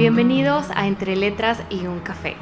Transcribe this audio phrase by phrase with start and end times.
[0.00, 2.34] Bienvenidos a Entre Letras y un Café.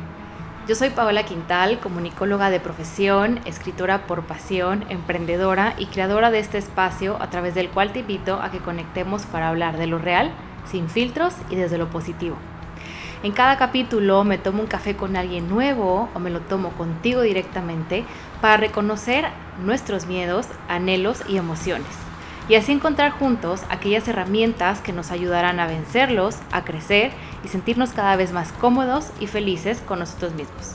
[0.68, 6.56] Yo soy Paola Quintal, comunicóloga de profesión, escritora por pasión, emprendedora y creadora de este
[6.56, 10.30] espacio a través del cual te invito a que conectemos para hablar de lo real,
[10.70, 12.36] sin filtros y desde lo positivo.
[13.24, 17.22] En cada capítulo me tomo un café con alguien nuevo o me lo tomo contigo
[17.22, 18.04] directamente
[18.40, 19.24] para reconocer
[19.64, 22.07] nuestros miedos, anhelos y emociones
[22.48, 27.12] y así encontrar juntos aquellas herramientas que nos ayudarán a vencerlos, a crecer
[27.44, 30.74] y sentirnos cada vez más cómodos y felices con nosotros mismos.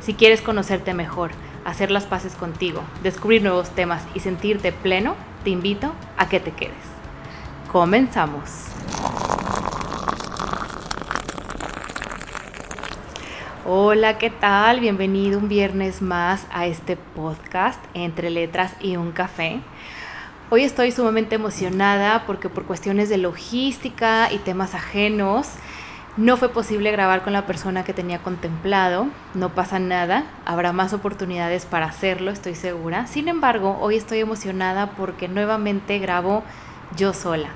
[0.00, 1.32] Si quieres conocerte mejor,
[1.64, 6.52] hacer las paces contigo, descubrir nuevos temas y sentirte pleno, te invito a que te
[6.52, 6.72] quedes.
[7.72, 8.66] Comenzamos.
[13.66, 14.80] Hola, ¿qué tal?
[14.80, 19.60] Bienvenido un viernes más a este podcast entre letras y un café.
[20.50, 25.50] Hoy estoy sumamente emocionada porque por cuestiones de logística y temas ajenos
[26.16, 29.08] no fue posible grabar con la persona que tenía contemplado.
[29.34, 33.06] No pasa nada, habrá más oportunidades para hacerlo, estoy segura.
[33.06, 36.42] Sin embargo, hoy estoy emocionada porque nuevamente grabo
[36.96, 37.50] yo sola.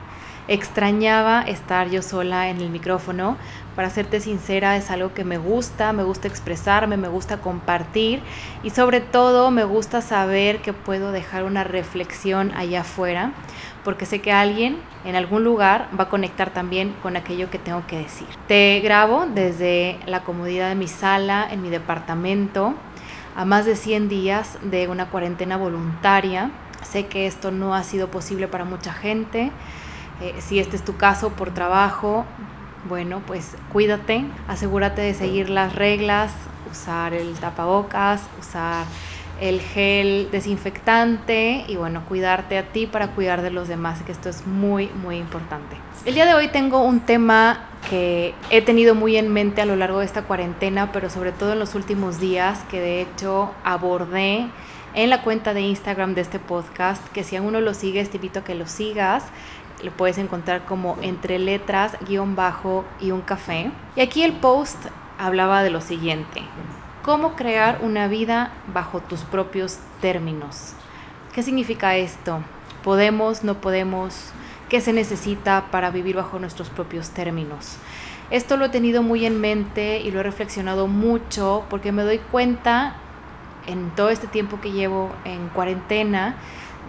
[0.48, 3.36] Extrañaba estar yo sola en el micrófono.
[3.76, 8.20] Para serte sincera, es algo que me gusta, me gusta expresarme, me gusta compartir
[8.64, 13.32] y sobre todo me gusta saber que puedo dejar una reflexión allá afuera,
[13.84, 17.86] porque sé que alguien en algún lugar va a conectar también con aquello que tengo
[17.86, 18.26] que decir.
[18.48, 22.74] Te grabo desde la comodidad de mi sala, en mi departamento,
[23.36, 26.50] a más de 100 días de una cuarentena voluntaria.
[26.82, 29.52] Sé que esto no ha sido posible para mucha gente
[30.20, 32.24] eh, si este es tu caso por trabajo,
[32.88, 36.32] bueno, pues cuídate, asegúrate de seguir las reglas,
[36.70, 38.84] usar el tapabocas, usar
[39.40, 44.28] el gel desinfectante y bueno, cuidarte a ti para cuidar de los demás, que esto
[44.28, 45.76] es muy, muy importante.
[46.04, 49.76] El día de hoy tengo un tema que he tenido muy en mente a lo
[49.76, 54.46] largo de esta cuarentena, pero sobre todo en los últimos días, que de hecho abordé
[54.94, 58.18] en la cuenta de Instagram de este podcast, que si aún no lo sigues, te
[58.18, 59.24] invito a que lo sigas
[59.82, 63.70] lo puedes encontrar como entre letras, guion bajo y un café.
[63.96, 64.78] Y aquí el post
[65.18, 66.42] hablaba de lo siguiente,
[67.02, 70.74] cómo crear una vida bajo tus propios términos.
[71.34, 72.40] ¿Qué significa esto?
[72.82, 74.32] ¿Podemos, no podemos?
[74.68, 77.76] ¿Qué se necesita para vivir bajo nuestros propios términos?
[78.30, 82.18] Esto lo he tenido muy en mente y lo he reflexionado mucho porque me doy
[82.18, 82.96] cuenta
[83.66, 86.36] en todo este tiempo que llevo en cuarentena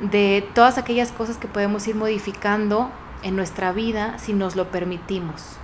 [0.01, 2.91] de todas aquellas cosas que podemos ir modificando
[3.23, 5.57] en nuestra vida si nos lo permitimos.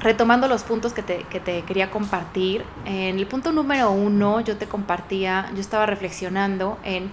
[0.00, 4.56] retomando los puntos que te, que te quería compartir, en el punto número uno yo
[4.56, 7.10] te compartía, yo estaba reflexionando en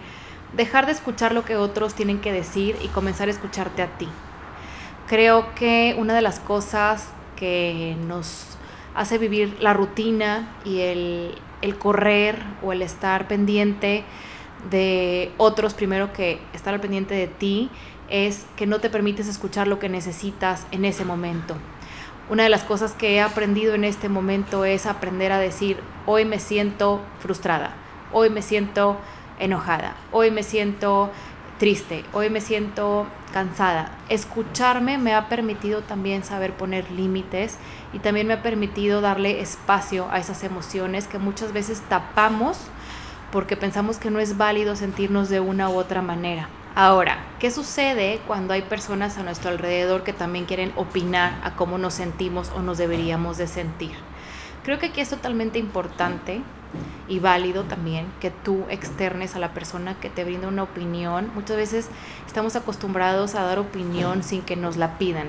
[0.56, 4.08] dejar de escuchar lo que otros tienen que decir y comenzar a escucharte a ti.
[5.08, 8.58] Creo que una de las cosas que nos
[8.96, 14.04] hace vivir la rutina y el, el correr o el estar pendiente
[14.70, 17.70] de otros primero que estar al pendiente de ti
[18.10, 21.56] es que no te permites escuchar lo que necesitas en ese momento.
[22.30, 26.26] Una de las cosas que he aprendido en este momento es aprender a decir, hoy
[26.26, 27.76] me siento frustrada,
[28.12, 28.98] hoy me siento
[29.40, 31.12] enojada, hoy me siento
[31.60, 33.92] triste, hoy me siento cansada.
[34.08, 37.58] Escucharme me ha permitido también saber poner límites
[37.92, 42.58] y también me ha permitido darle espacio a esas emociones que muchas veces tapamos
[43.32, 46.48] porque pensamos que no es válido sentirnos de una u otra manera.
[46.76, 51.78] Ahora, ¿qué sucede cuando hay personas a nuestro alrededor que también quieren opinar a cómo
[51.78, 53.94] nos sentimos o nos deberíamos de sentir?
[54.64, 56.42] Creo que aquí es totalmente importante
[57.08, 61.32] y válido también que tú externes a la persona que te brinda una opinión.
[61.36, 61.90] Muchas veces
[62.26, 65.28] estamos acostumbrados a dar opinión sin que nos la pidan.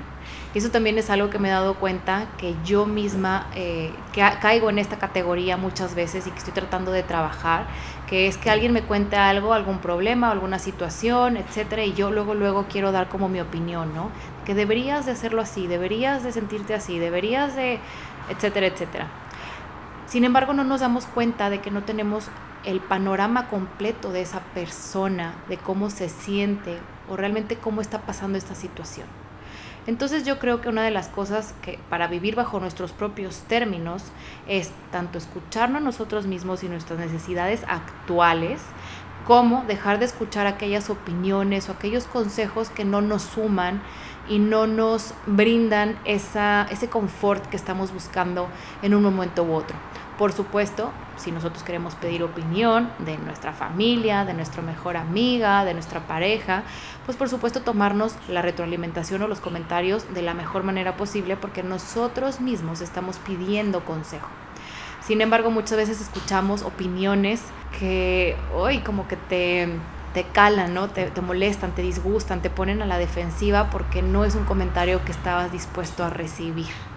[0.54, 4.22] Y eso también es algo que me he dado cuenta que yo misma eh, que
[4.40, 7.66] caigo en esta categoría muchas veces y que estoy tratando de trabajar,
[8.08, 12.34] que es que alguien me cuente algo, algún problema, alguna situación, etcétera, y yo luego
[12.34, 14.10] luego quiero dar como mi opinión, ¿no?
[14.46, 17.80] Que deberías de hacerlo así, deberías de sentirte así, deberías de
[18.28, 19.08] etcétera, etcétera.
[20.14, 22.28] Sin embargo, no nos damos cuenta de que no tenemos
[22.62, 26.78] el panorama completo de esa persona, de cómo se siente
[27.10, 29.08] o realmente cómo está pasando esta situación.
[29.88, 34.04] Entonces yo creo que una de las cosas que para vivir bajo nuestros propios términos
[34.46, 38.62] es tanto escucharnos nosotros mismos y nuestras necesidades actuales,
[39.26, 43.82] como dejar de escuchar aquellas opiniones o aquellos consejos que no nos suman
[44.28, 48.46] y no nos brindan ese confort que estamos buscando
[48.80, 49.76] en un momento u otro.
[50.18, 55.74] Por supuesto, si nosotros queremos pedir opinión de nuestra familia, de nuestra mejor amiga, de
[55.74, 56.62] nuestra pareja,
[57.04, 61.64] pues por supuesto tomarnos la retroalimentación o los comentarios de la mejor manera posible porque
[61.64, 64.28] nosotros mismos estamos pidiendo consejo.
[65.04, 67.42] Sin embargo, muchas veces escuchamos opiniones
[67.78, 69.68] que hoy como que te,
[70.14, 70.90] te calan, ¿no?
[70.90, 75.04] Te, te molestan, te disgustan, te ponen a la defensiva porque no es un comentario
[75.04, 76.93] que estabas dispuesto a recibir.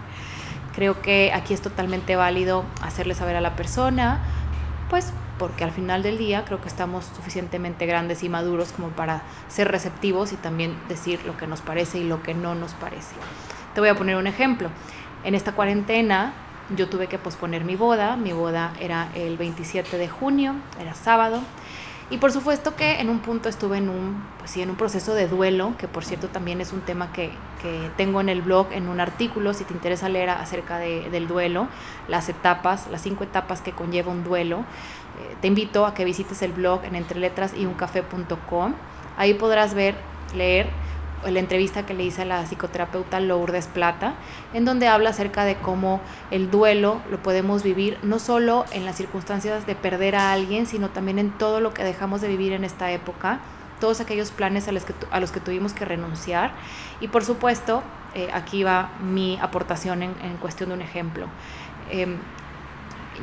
[0.78, 4.20] Creo que aquí es totalmente válido hacerle saber a la persona,
[4.88, 9.22] pues porque al final del día creo que estamos suficientemente grandes y maduros como para
[9.48, 13.16] ser receptivos y también decir lo que nos parece y lo que no nos parece.
[13.74, 14.68] Te voy a poner un ejemplo.
[15.24, 16.32] En esta cuarentena
[16.76, 18.14] yo tuve que posponer mi boda.
[18.14, 21.40] Mi boda era el 27 de junio, era sábado.
[22.10, 25.12] Y por supuesto que en un punto estuve en un, pues sí, en un proceso
[25.12, 28.68] de duelo, que por cierto también es un tema que, que tengo en el blog,
[28.72, 31.68] en un artículo, si te interesa leer acerca de, del duelo,
[32.08, 34.60] las etapas, las cinco etapas que conlleva un duelo.
[34.60, 38.74] Eh, te invito a que visites el blog en entreletrasyuncafé.com.
[39.18, 39.94] Ahí podrás ver,
[40.34, 40.70] leer
[41.26, 44.14] la entrevista que le hice a la psicoterapeuta Lourdes Plata,
[44.54, 46.00] en donde habla acerca de cómo
[46.30, 50.90] el duelo lo podemos vivir no solo en las circunstancias de perder a alguien, sino
[50.90, 53.40] también en todo lo que dejamos de vivir en esta época,
[53.80, 56.52] todos aquellos planes a los que, a los que tuvimos que renunciar.
[57.00, 57.82] Y por supuesto,
[58.14, 61.26] eh, aquí va mi aportación en, cuestión de un ejemplo.
[61.90, 62.18] Em,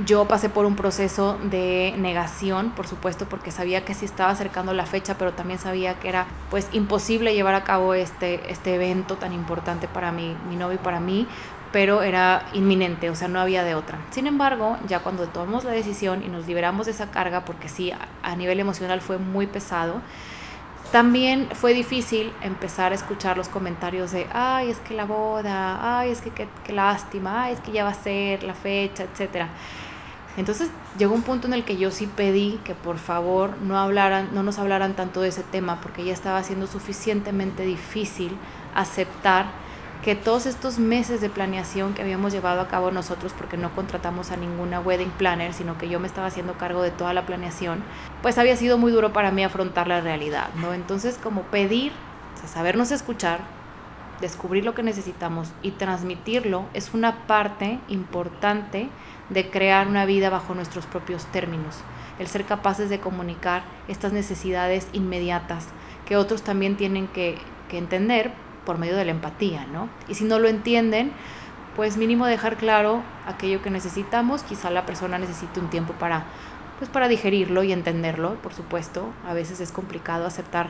[0.06, 4.74] yo pasé por un proceso de negación, por supuesto, porque sabía que sí estaba acercando
[4.74, 9.16] la fecha, pero también sabía que era pues imposible llevar a cabo este, este evento
[9.16, 11.28] tan importante para mí, mi novio y para mí,
[11.76, 13.98] pero era inminente, o sea, no había de otra.
[14.12, 17.92] Sin embargo, ya cuando tomamos la decisión y nos liberamos de esa carga, porque sí,
[18.24, 20.02] a, nivel emocional fue muy pesado,
[20.94, 26.12] también fue difícil empezar a escuchar los comentarios de, ay, es que la boda, ay,
[26.12, 29.50] es que qué, lástima, ay, es que ya va a ser la fecha, etcétera.
[30.38, 34.30] Entonces llegó un punto en el que yo sí pedí que por favor no, hablaran,
[34.34, 38.38] no nos hablaran tanto de ese tema porque ya estaba siendo suficientemente difícil
[38.74, 39.48] aceptar
[40.04, 44.30] que todos estos meses de planeación que habíamos llevado a cabo nosotros, porque no contratamos
[44.30, 47.84] a ninguna wedding planner, sino que yo me estaba haciendo cargo de toda la planeación,
[48.22, 50.76] pues había sido muy duro para mí afrontar la realidad, ¿no?
[50.76, 51.92] Entonces como pedir,
[52.44, 53.40] o sabernos escuchar,
[54.22, 58.90] descubrir lo que necesitamos y transmitirlo es una parte importante
[59.30, 61.78] de crear una vida bajo nuestros propios términos,
[62.20, 65.68] el ser capaces de comunicar estas necesidades inmediatas
[66.06, 67.38] que otros también tienen que,
[67.72, 68.32] entender
[68.66, 69.90] por medio de la empatía, ¿no?
[70.08, 71.12] Y si no lo entienden,
[71.76, 76.24] pues mínimo dejar claro aquello que necesitamos, quizá la persona necesite un tiempo para
[76.80, 80.70] pues para digerirlo y entenderlo, por supuesto, a veces es complicado aceptar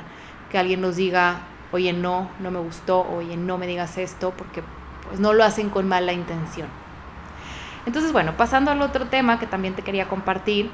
[0.52, 1.42] que alguien nos diga,
[1.75, 4.63] "Oye, no, no me gustó", "Oye, no me digas esto", porque
[5.08, 6.67] pues no lo hacen con mala intención.
[7.86, 10.72] Entonces, bueno, pasando al otro tema que también te quería compartir,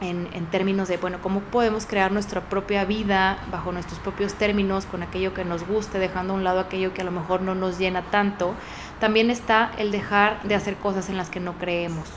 [0.00, 4.86] en, en, términos de, bueno, cómo podemos crear nuestra propia vida bajo nuestros propios términos,
[4.86, 7.54] con aquello que nos guste, dejando a un lado aquello que a lo mejor no
[7.54, 8.54] nos llena tanto,
[9.00, 12.08] también está el dejar de hacer cosas en las que no creemos.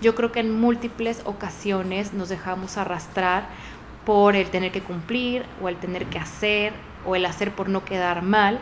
[0.00, 3.46] Yo creo que en múltiples ocasiones nos dejamos arrastrar
[4.04, 6.72] por el tener que cumplir o el tener que hacer
[7.08, 8.60] o el hacer por no quedar mal,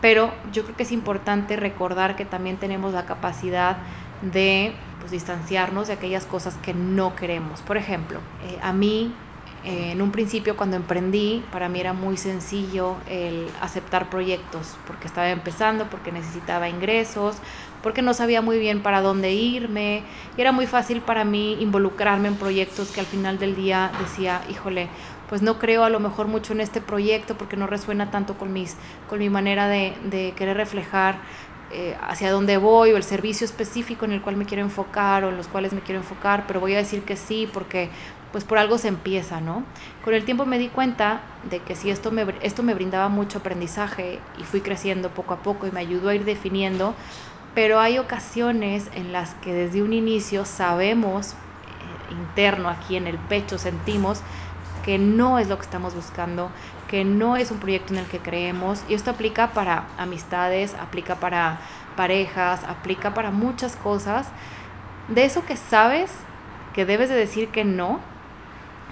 [0.00, 3.78] pero yo creo que es importante recordar que también tenemos la capacidad
[4.20, 7.62] de pues, distanciarnos de aquellas cosas que no queremos.
[7.62, 9.14] Por ejemplo, eh, a mí
[9.66, 15.08] eh, en un principio cuando emprendí, para mí era muy sencillo el aceptar proyectos, porque
[15.08, 17.38] estaba empezando, porque necesitaba ingresos,
[17.82, 20.04] porque no sabía muy bien para dónde irme,
[20.36, 24.40] y era muy fácil para mí involucrarme en proyectos que al final del día decía,
[24.48, 24.88] híjole,
[25.28, 28.52] pues no creo a lo mejor mucho en este proyecto porque no resuena tanto con,
[28.52, 28.76] mis,
[29.08, 31.16] con mi manera de, de querer reflejar
[31.72, 35.30] eh, hacia dónde voy o el servicio específico en el cual me quiero enfocar o
[35.30, 37.90] en los cuales me quiero enfocar, pero voy a decir que sí porque
[38.30, 39.64] pues por algo se empieza, ¿no?
[40.04, 43.38] Con el tiempo me di cuenta de que si esto me, esto me brindaba mucho
[43.38, 46.94] aprendizaje y fui creciendo poco a poco y me ayudó a ir definiendo,
[47.54, 51.34] pero hay ocasiones en las que desde un inicio sabemos, eh,
[52.12, 54.20] interno aquí en el pecho, sentimos
[54.86, 56.48] que no es lo que estamos buscando,
[56.86, 58.84] que no es un proyecto en el que creemos.
[58.88, 61.58] Y esto aplica para amistades, aplica para
[61.96, 64.28] parejas, aplica para muchas cosas.
[65.08, 66.12] De eso que sabes
[66.72, 67.98] que debes de decir que no,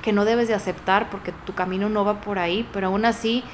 [0.02, 3.44] que no debes de aceptar porque tu camino no va por ahí, pero aún así,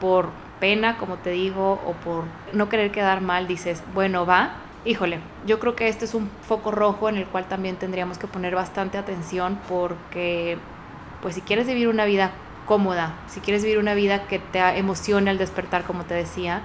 [0.00, 4.52] por pena, como te digo, o por no querer quedar mal, dices, bueno, va.
[4.86, 8.26] Híjole, yo creo que este es un foco rojo en el cual también tendríamos que
[8.26, 10.56] poner bastante atención porque
[11.22, 12.32] pues si quieres vivir una vida
[12.66, 16.62] cómoda, si quieres vivir una vida que te emocione al despertar, como te decía,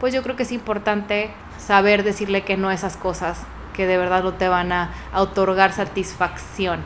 [0.00, 3.96] pues yo creo que es importante saber decirle que no a esas cosas que de
[3.96, 6.80] verdad no te van a, otorgar satisfacción.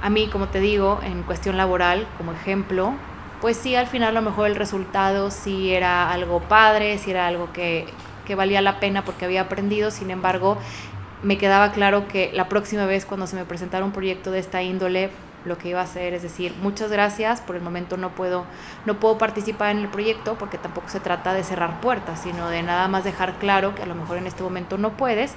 [0.00, 2.94] A mí, como te digo, en cuestión laboral, como ejemplo,
[3.40, 7.26] pues sí, al final a lo mejor el resultado sí era algo padre, sí era
[7.26, 7.86] algo que,
[8.26, 10.58] que valía la pena porque había aprendido, sin embargo,
[11.22, 14.62] me quedaba claro que la próxima vez cuando se me presentara un proyecto de esta
[14.62, 15.10] índole,
[15.44, 18.44] lo que iba a hacer es decir, muchas gracias, por el momento no puedo,
[18.86, 22.62] no puedo participar en el proyecto porque tampoco se trata de cerrar puertas, sino de
[22.62, 25.34] nada más dejar claro que a lo mejor en este momento no puedes,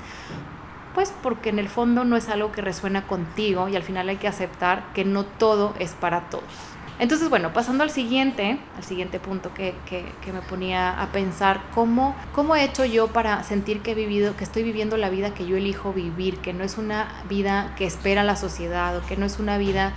[0.94, 4.18] pues porque en el fondo no es algo que resuena contigo y al final hay
[4.18, 6.75] que aceptar que no todo es para todos.
[6.98, 11.62] Entonces, bueno, pasando al siguiente, al siguiente punto que, que, que, me ponía a pensar,
[11.74, 15.34] ¿cómo, ¿cómo he hecho yo para sentir que he vivido, que estoy viviendo la vida
[15.34, 19.18] que yo elijo vivir, que no es una vida que espera la sociedad o que
[19.18, 19.94] no es una vida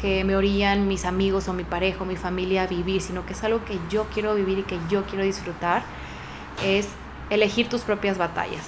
[0.00, 3.34] que me orillan mis amigos o mi pareja o mi familia a vivir, sino que
[3.34, 5.82] es algo que yo quiero vivir y que yo quiero disfrutar,
[6.64, 6.88] es
[7.28, 8.66] elegir tus propias batallas.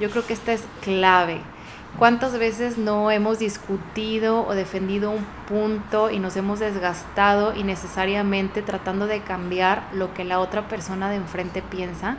[0.00, 1.40] Yo creo que esta es clave.
[1.98, 9.06] ¿Cuántas veces no hemos discutido o defendido un punto y nos hemos desgastado innecesariamente tratando
[9.06, 12.16] de cambiar lo que la otra persona de enfrente piensa?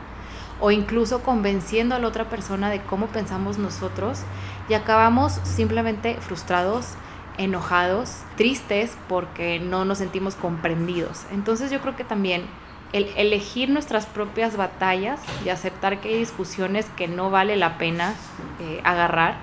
[0.60, 4.20] O incluso convenciendo a la otra persona de cómo pensamos nosotros
[4.68, 6.90] y acabamos simplemente frustrados,
[7.36, 11.24] enojados, tristes porque no nos sentimos comprendidos.
[11.32, 12.44] Entonces yo creo que también
[12.92, 18.14] el elegir nuestras propias batallas y aceptar que hay discusiones que no vale la pena
[18.60, 19.34] eh, agarrar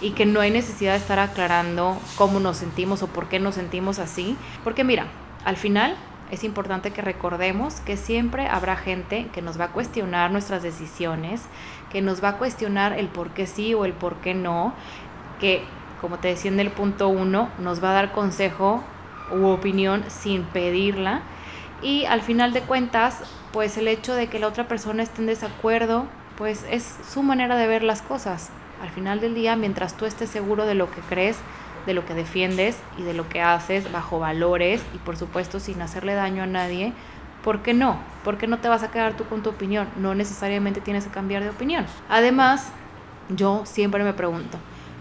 [0.00, 3.54] y que no hay necesidad de estar aclarando cómo nos sentimos o por qué nos
[3.56, 4.36] sentimos así.
[4.64, 5.06] Porque mira,
[5.44, 5.96] al final
[6.30, 11.42] es importante que recordemos que siempre habrá gente que nos va a cuestionar nuestras decisiones,
[11.90, 14.72] que nos va a cuestionar el por qué sí o el por qué no,
[15.40, 15.64] que
[16.00, 18.82] como te decía en el punto uno, nos va a dar consejo
[19.32, 21.22] u opinión sin pedirla.
[21.82, 25.26] Y al final de cuentas, pues el hecho de que la otra persona esté en
[25.26, 28.50] desacuerdo, pues es su manera de ver las cosas.
[28.82, 31.38] Al final del día, mientras tú estés seguro de lo que crees,
[31.86, 35.82] de lo que defiendes y de lo que haces bajo valores y por supuesto sin
[35.82, 36.92] hacerle daño a nadie,
[37.42, 37.98] ¿por qué no?
[38.24, 39.88] ¿Por qué no te vas a quedar tú con tu opinión?
[39.96, 41.86] No necesariamente tienes que cambiar de opinión.
[42.08, 42.72] Además,
[43.28, 44.58] yo siempre me pregunto,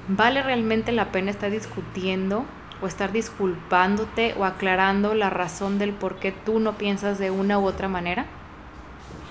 [0.07, 2.45] ¿vale realmente la pena estar discutiendo
[2.81, 7.59] o estar disculpándote o aclarando la razón del por qué tú no piensas de una
[7.59, 8.25] u otra manera?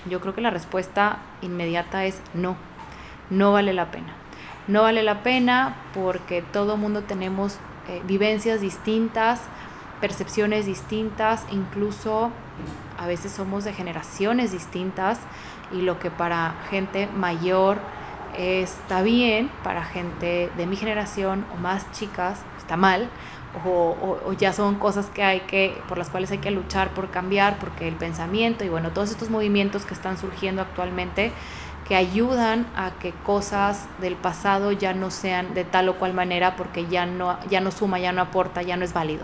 [0.09, 2.55] Yo creo que la respuesta inmediata es no,
[3.29, 4.13] no vale la pena
[4.69, 7.57] no vale la pena porque todo mundo tenemos
[7.87, 9.41] eh, vivencias distintas,
[9.99, 12.29] percepciones distintas, incluso
[12.97, 15.19] a veces somos de generaciones distintas
[15.71, 17.79] y lo que para gente mayor
[18.37, 23.09] está bien, para gente de mi generación o más chicas está mal.
[23.65, 27.09] O, o, ya son cosas que hay que por las cuales hay que luchar por
[27.09, 31.31] cambiar porque el pensamiento y bueno todos estos movimientos que están surgiendo actualmente
[31.89, 36.55] que ayudan a que cosas del pasado ya no sean de tal o cual manera
[36.55, 39.23] porque ya no, ya no suma, ya no aporta, ya no es válido.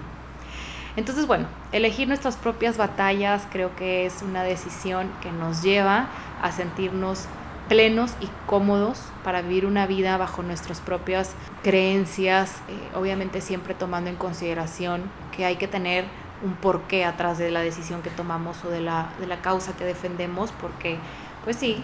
[0.96, 6.08] Entonces, bueno, elegir nuestras propias batallas creo que es una decisión que nos lleva
[6.42, 7.28] a sentirnos
[7.70, 14.10] plenos y cómodos para vivir una vida bajo nuestras propias creencias, eh, obviamente siempre tomando
[14.10, 15.04] en consideración
[15.36, 16.06] que hay que tener
[16.44, 19.86] un porqué atrás de la decisión que tomamos o de la, de la causa que
[19.86, 20.98] defendemos, porque
[21.44, 21.84] pues sí,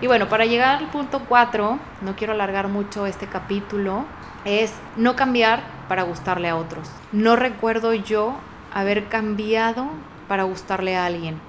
[0.00, 4.04] Y bueno, para llegar al punto 4, no quiero alargar mucho este capítulo,
[4.44, 6.88] es no cambiar para gustarle a otros.
[7.10, 8.36] No recuerdo yo
[8.72, 9.88] haber cambiado
[10.28, 11.40] para gustarle a alguien.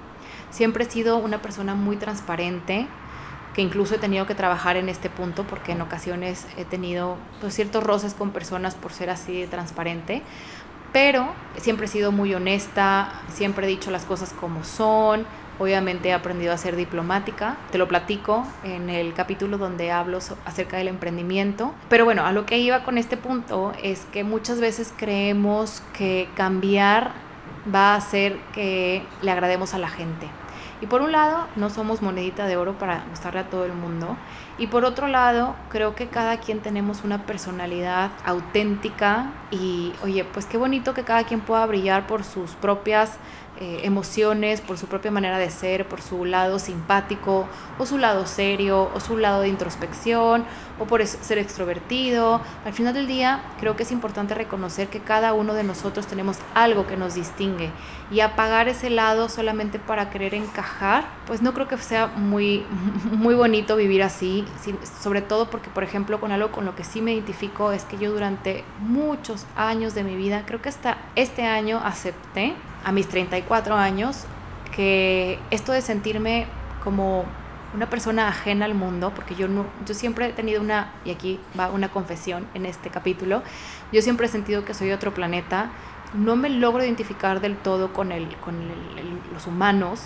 [0.50, 2.88] Siempre he sido una persona muy transparente,
[3.54, 7.54] que incluso he tenido que trabajar en este punto porque en ocasiones he tenido pues,
[7.54, 10.22] ciertos roces con personas por ser así de transparente,
[10.94, 15.26] pero siempre he sido muy honesta, siempre he dicho las cosas como son,
[15.60, 20.78] Obviamente he aprendido a ser diplomática, te lo platico en el capítulo donde hablo acerca
[20.78, 21.74] del emprendimiento.
[21.90, 26.30] Pero bueno, a lo que iba con este punto es que muchas veces creemos que
[26.36, 27.12] cambiar
[27.74, 30.28] va a hacer que le agrademos a la gente.
[30.82, 34.15] Y por un lado, no somos monedita de oro para gustarle a todo el mundo.
[34.58, 40.45] Y por otro lado, creo que cada quien tenemos una personalidad auténtica y, oye, pues
[40.45, 43.17] qué bonito que cada quien pueda brillar por sus propias
[43.62, 47.45] eh, emociones, por su propia manera de ser, por su lado simpático
[47.78, 50.45] o su lado serio o su lado de introspección
[50.80, 52.39] o por ser extrovertido.
[52.65, 56.38] Al final del día creo que es importante reconocer que cada uno de nosotros tenemos
[56.54, 57.69] algo que nos distingue
[58.12, 62.65] y apagar ese lado solamente para querer encajar, pues no creo que sea muy,
[63.12, 64.45] muy bonito vivir así,
[65.02, 67.98] sobre todo porque por ejemplo con algo con lo que sí me identifico es que
[67.98, 73.08] yo durante muchos años de mi vida, creo que hasta este año acepté a mis
[73.08, 74.26] 34 años
[74.76, 76.48] que esto de sentirme
[76.84, 77.26] como
[77.74, 81.39] una persona ajena al mundo, porque yo, no, yo siempre he tenido una, y aquí
[81.60, 83.44] va una confesión en este capítulo,
[83.92, 85.70] yo siempre he sentido que soy otro planeta,
[86.13, 88.56] no me logro identificar del todo con, el, con
[89.34, 90.02] los humanos,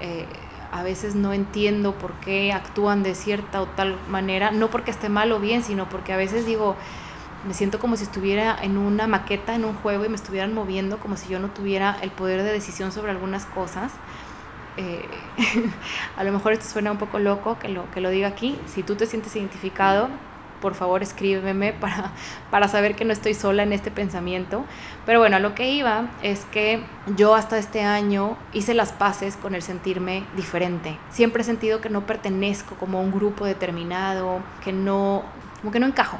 [0.00, 0.26] eh,
[0.72, 5.08] a veces no entiendo por qué actúan de cierta o tal manera, no porque esté
[5.08, 6.76] mal o bien, sino porque a veces digo,
[7.46, 10.98] me siento como si estuviera en una maqueta, en un juego y me estuvieran moviendo
[10.98, 13.92] como si yo no tuviera el poder de decisión sobre algunas cosas.
[14.76, 15.04] Eh,
[16.16, 18.58] a lo mejor esto suena un poco loco que lo, que lo diga aquí.
[18.66, 20.08] Si tú te sientes identificado,
[20.60, 22.12] por favor escríbeme para,
[22.50, 24.64] para saber que no estoy sola en este pensamiento.
[25.06, 26.82] Pero bueno, a lo que iba es que
[27.16, 30.98] yo hasta este año hice las paces con el sentirme diferente.
[31.10, 35.22] Siempre he sentido que no pertenezco como a un grupo determinado, que no,
[35.60, 36.18] como que no encajo.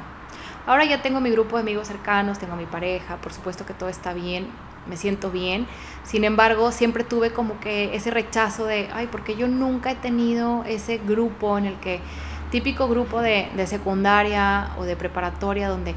[0.69, 3.89] Ahora ya tengo mi grupo de amigos cercanos, tengo mi pareja, por supuesto que todo
[3.89, 4.49] está bien,
[4.85, 5.65] me siento bien.
[6.03, 10.63] Sin embargo, siempre tuve como que ese rechazo de, ay, porque yo nunca he tenido
[10.65, 12.01] ese grupo en el que,
[12.51, 15.95] típico grupo de, de secundaria o de preparatoria, donde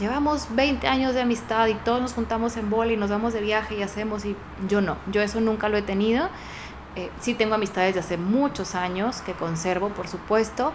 [0.00, 3.42] llevamos 20 años de amistad y todos nos juntamos en bola y nos vamos de
[3.42, 4.34] viaje y hacemos, y
[4.70, 6.30] yo no, yo eso nunca lo he tenido.
[6.96, 10.72] Eh, sí tengo amistades de hace muchos años que conservo, por supuesto,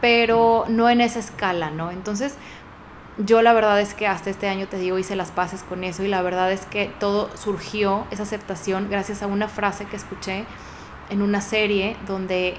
[0.00, 1.90] pero no en esa escala, ¿no?
[1.90, 2.36] Entonces,
[3.18, 6.02] yo la verdad es que hasta este año, te digo, hice las paces con eso
[6.02, 10.44] y la verdad es que todo surgió, esa aceptación, gracias a una frase que escuché
[11.08, 12.54] en una serie donde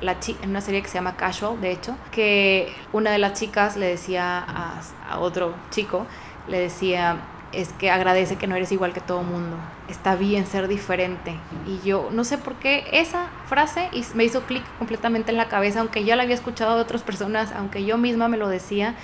[0.00, 3.76] la en una serie que se llama Casual, de hecho, que una de las chicas
[3.76, 6.06] le decía a, a otro chico,
[6.48, 7.18] le decía,
[7.52, 9.56] es que agradece que no eres igual que todo mundo.
[9.88, 11.34] Está bien ser diferente.
[11.66, 15.80] Y yo no sé por qué esa frase me hizo clic completamente en la cabeza,
[15.80, 18.94] aunque ya la había escuchado de otras personas, aunque yo misma me lo decía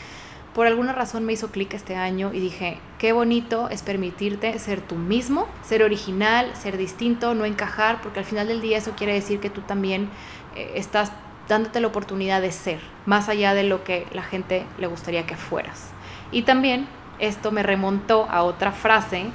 [0.57, 4.81] por alguna razón me hizo clic este año y dije, qué bonito es permitirte ser
[4.81, 9.12] tú mismo, ser original, ser distinto, no encajar, porque al final del día eso quiere
[9.12, 10.09] decir que tú también
[10.55, 11.12] eh, estás
[11.47, 15.37] dándote la oportunidad de ser, más allá de lo que la gente le gustaría que
[15.37, 15.90] fueras.
[16.33, 16.88] Y también
[17.19, 19.27] esto me remontó a otra frase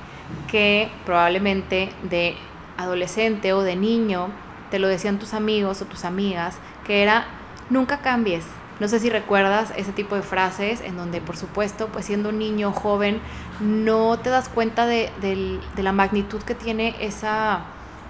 [0.49, 2.35] que probablemente de
[2.77, 4.29] adolescente o de niño
[4.71, 7.27] te lo decían tus amigos o tus amigas, que era
[7.69, 8.43] nunca cambies.
[8.81, 12.39] No sé si recuerdas ese tipo de frases en donde, por supuesto, pues siendo un
[12.39, 13.21] niño joven,
[13.59, 17.61] no te das cuenta de, de la magnitud que tiene esa,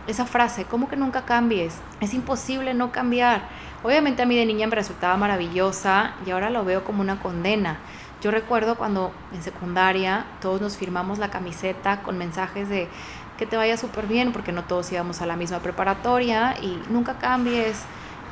[0.07, 1.75] esa frase, ¿cómo que nunca cambies?
[1.99, 3.41] Es imposible no cambiar.
[3.83, 7.79] Obviamente a mí de niña me resultaba maravillosa y ahora lo veo como una condena.
[8.21, 12.87] Yo recuerdo cuando en secundaria todos nos firmamos la camiseta con mensajes de
[13.37, 17.17] que te vaya súper bien, porque no todos íbamos a la misma preparatoria y nunca
[17.17, 17.83] cambies.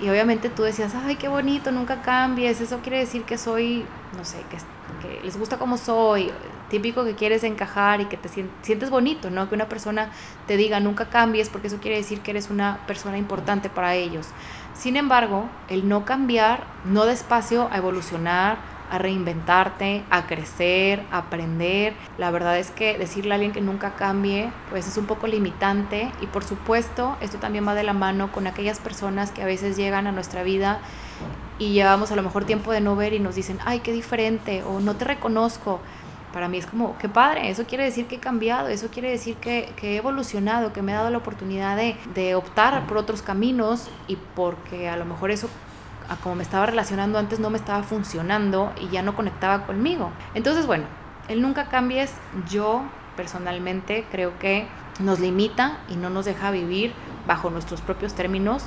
[0.02, 2.62] Y obviamente tú decías, ay, qué bonito, nunca cambies.
[2.62, 3.86] Eso quiere decir que soy,
[4.18, 6.32] no sé, que, les gusta como soy.
[6.70, 8.30] Típico que quieres encajar y que te
[8.62, 9.50] sientes bonito, ¿no?
[9.50, 10.12] Que una persona
[10.48, 14.28] te diga, nunca cambies, porque eso quiere decir que eres una persona importante para ellos.
[14.76, 18.58] Sin embargo, el no cambiar, no despacio a evolucionar,
[18.90, 21.94] a reinventarte, a crecer, a aprender.
[22.18, 26.12] La verdad es que decirle a alguien que nunca cambie, pues es un poco limitante
[26.22, 29.78] y por supuesto esto también va de la mano con aquellas personas que a veces
[29.78, 30.80] llegan a nuestra vida
[31.58, 34.64] y llevamos a lo mejor tiempo de no ver y nos dicen, ay, qué diferente
[34.64, 35.80] o no te reconozco.
[36.34, 39.36] Para mí es como, qué padre, eso quiere decir que he cambiado, eso quiere decir
[39.38, 44.16] que, he evolucionado, que me he dado la oportunidad de optar por otros caminos y
[44.36, 45.50] porque a lo mejor eso
[46.10, 50.12] a como me estaba relacionando antes no me estaba funcionando y ya no conectaba conmigo.
[50.34, 50.86] Entonces, bueno,
[51.28, 52.14] el nunca cambies,
[52.50, 52.84] yo
[53.16, 54.68] personalmente creo que
[55.00, 56.94] nos limita y no nos deja vivir
[57.28, 58.64] bajo nuestros propios términos.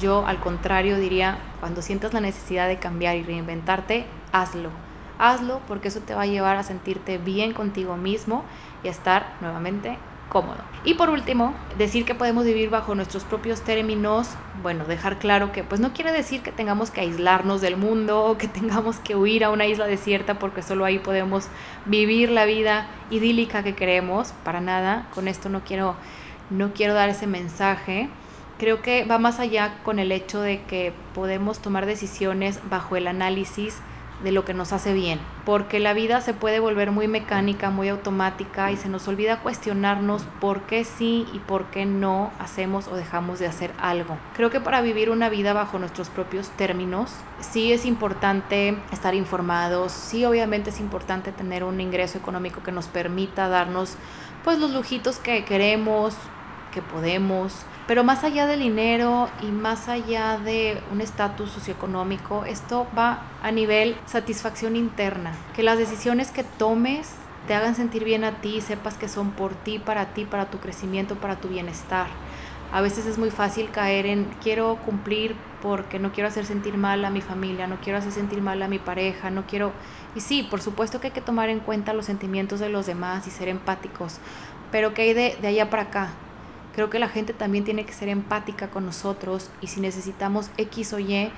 [0.00, 4.70] Yo al contrario diría, cuando sientas la necesidad de cambiar y reinventarte, hazlo.
[5.18, 8.44] Hazlo porque eso te va a llevar a sentirte bien contigo mismo
[8.84, 9.96] y a estar nuevamente
[10.28, 10.58] cómodo.
[10.84, 14.28] Y por último, decir que podemos vivir bajo nuestros propios términos,
[14.62, 18.38] bueno, dejar claro que pues no quiere decir que tengamos que aislarnos del mundo o
[18.38, 21.48] que tengamos que huir a una isla desierta porque solo ahí podemos
[21.84, 25.96] vivir la vida idílica que queremos, para nada, con esto no quiero
[26.48, 28.08] no quiero dar ese mensaje.
[28.58, 33.06] Creo que va más allá con el hecho de que podemos tomar decisiones bajo el
[33.06, 33.80] análisis
[34.22, 37.88] de lo que nos hace bien, porque la vida se puede volver muy mecánica, muy
[37.88, 42.96] automática y se nos olvida cuestionarnos por qué sí y por qué no hacemos o
[42.96, 44.16] dejamos de hacer algo.
[44.34, 49.92] Creo que para vivir una vida bajo nuestros propios términos, sí es importante estar informados,
[49.92, 53.96] sí obviamente es importante tener un ingreso económico que nos permita darnos
[54.44, 56.14] pues los lujitos que queremos,
[56.76, 62.86] que podemos, pero más allá del dinero y más allá de un estatus socioeconómico, esto
[62.96, 65.32] va a nivel satisfacción interna.
[65.54, 67.12] Que las decisiones que tomes
[67.46, 70.58] te hagan sentir bien a ti, sepas que son por ti, para ti, para tu
[70.58, 72.08] crecimiento, para tu bienestar.
[72.72, 77.06] A veces es muy fácil caer en quiero cumplir porque no quiero hacer sentir mal
[77.06, 79.72] a mi familia, no quiero hacer sentir mal a mi pareja, no quiero...
[80.14, 83.26] Y sí, por supuesto que hay que tomar en cuenta los sentimientos de los demás
[83.26, 84.18] y ser empáticos,
[84.70, 86.10] pero ¿qué hay de, de allá para acá?
[86.76, 90.92] Creo que la gente también tiene que ser empática con nosotros y si necesitamos X
[90.92, 91.32] o Y,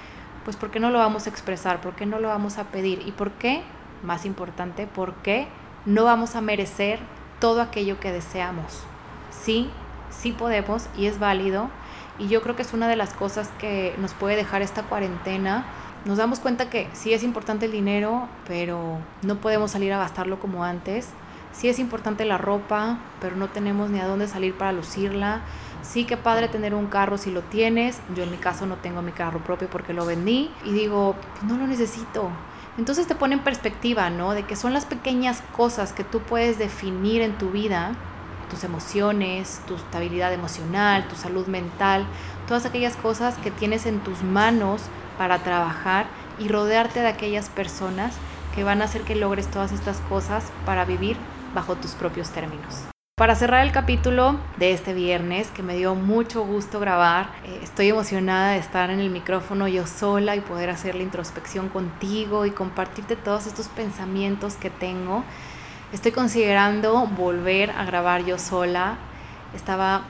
[0.45, 1.81] pues ¿por qué no lo vamos a expresar?
[1.81, 3.07] ¿Por qué no lo vamos a pedir?
[3.07, 3.63] ¿Y por qué?
[4.03, 5.47] Más importante, ¿por qué
[5.87, 6.99] no vamos a merecer
[7.39, 8.83] todo aquello que deseamos?
[9.31, 9.71] Sí,
[10.11, 11.71] sí podemos y es válido.
[12.19, 15.67] Y yo creo que es una de las cosas que nos puede dejar esta cuarentena.
[16.05, 20.41] Nos damos cuenta que sí es importante el dinero, pero no podemos salir a gastarlo
[20.41, 21.11] como antes.
[21.53, 25.41] Sí es importante la ropa, pero no tenemos ni a dónde salir para lucirla.
[25.83, 28.01] Sí que padre tener un carro si lo tienes.
[28.15, 31.57] Yo en mi caso no tengo mi carro propio porque lo vendí y digo, no
[31.57, 32.31] lo necesito.
[32.77, 34.35] Entonces te pone en perspectiva, ¿no?
[34.35, 37.93] De que son las pequeñas cosas que tú puedes definir en tu vida,
[38.51, 42.07] tus emociones, tu estabilidad emocional, tu salud mental,
[42.47, 44.83] todas aquellas cosas que tienes en tus manos
[45.19, 46.07] para trabajar
[46.39, 48.15] y rodearte de aquellas personas
[48.55, 51.17] que van a hacer que logres todas estas cosas para vivir
[51.59, 52.85] bajo tus propios términos.
[53.17, 57.89] Para cerrar el capítulo de este viernes, que me dio mucho gusto grabar, eh, estoy
[57.89, 62.53] emocionada de estar en el micrófono yo sola y poder hacer la introspección contigo y
[62.53, 65.25] compartirte todos estos pensamientos que tengo.
[65.93, 68.99] Estoy considerando volver a grabar yo sola.
[69.53, 70.03] Estaba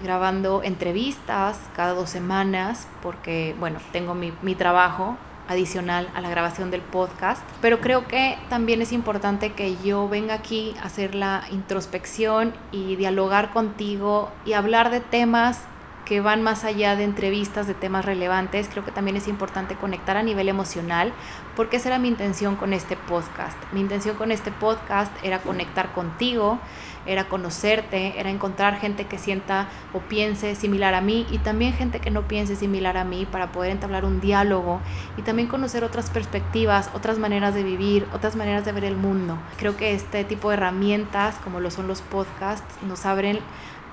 [0.00, 5.16] grabando entrevistas cada dos semanas porque, bueno, tengo mi, mi trabajo
[5.48, 10.34] adicional a la grabación del podcast, pero creo que también es importante que yo venga
[10.34, 15.66] aquí a hacer la introspección y dialogar contigo y hablar de temas
[16.04, 18.68] que van más allá de entrevistas de temas relevantes.
[18.68, 21.12] Creo que también es importante conectar a nivel emocional,
[21.56, 23.56] porque esa era mi intención con este podcast.
[23.72, 26.58] Mi intención con este podcast era conectar contigo,
[27.06, 32.00] era conocerte, era encontrar gente que sienta o piense similar a mí y también gente
[32.00, 34.80] que no piense similar a mí para poder entablar un diálogo
[35.16, 39.38] y también conocer otras perspectivas, otras maneras de vivir, otras maneras de ver el mundo.
[39.58, 43.40] Creo que este tipo de herramientas, como lo son los podcasts, nos abren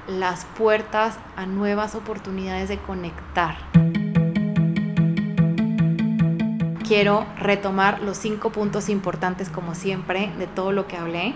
[0.08, 3.58] las puertas a nuevas oportunidades de conectar.
[6.90, 11.36] Quiero retomar los cinco puntos importantes como siempre de todo lo que hablé.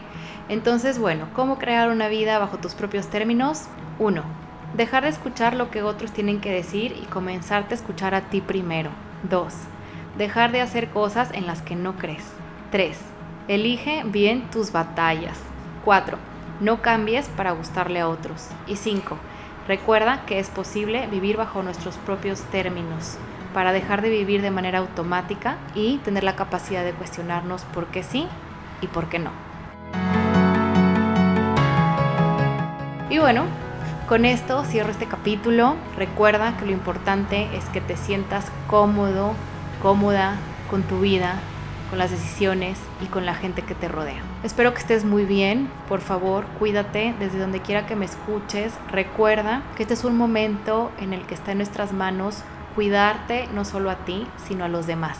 [0.50, 3.66] Entonces, bueno, ¿cómo crear una vida bajo tus propios términos?
[4.00, 4.24] 1.
[4.76, 8.42] Dejar de escuchar lo que otros tienen que decir y comenzarte a escuchar a ti
[8.42, 8.90] primero.
[9.30, 9.54] 2.
[10.18, 12.26] Dejar de hacer cosas en las que no crees.
[12.72, 12.98] 3.
[13.48, 15.38] Elige bien tus batallas.
[15.86, 16.18] 4
[16.62, 18.48] no cambies para gustarle a otros.
[18.66, 19.18] Y 5.
[19.68, 23.20] Recuerda que es posible vivir bajo nuestros propios términos
[23.54, 28.04] para dejar de vivir de manera automática y tener la capacidad de cuestionarnos por qué
[28.04, 28.28] sí
[28.82, 29.32] y por qué no.
[33.10, 33.46] Y bueno,
[34.08, 35.76] con esto cierro este capítulo.
[35.96, 39.34] Recuerda que lo importante es que te sientas cómodo,
[39.82, 40.36] cómoda
[40.70, 41.36] con tu vida,
[41.90, 44.22] con las decisiones y con la gente que te rodea.
[44.44, 48.74] Espero que estés muy bien, por favor cuídate desde donde quiera que me escuches.
[48.92, 52.44] Recuerda que este es un momento en el que está en nuestras manos
[52.76, 55.18] cuidarte no solo a ti, sino a los demás.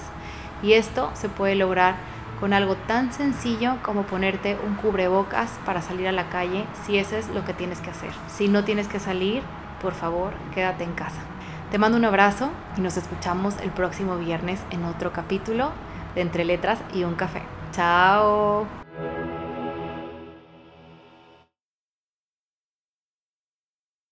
[0.62, 1.96] Y esto se puede lograr
[2.40, 7.16] con algo tan sencillo como ponerte un cubrebocas para salir a la calle si eso
[7.16, 8.12] es lo que tienes que hacer.
[8.28, 9.44] Si no tienes que salir,
[9.82, 11.22] por favor, quédate en casa.
[11.72, 15.72] Te mando un abrazo y nos escuchamos el próximo viernes en otro capítulo
[16.16, 17.42] de Entre Letras y un Café.
[17.72, 18.83] Chao.